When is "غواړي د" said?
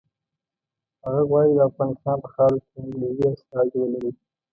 1.29-1.59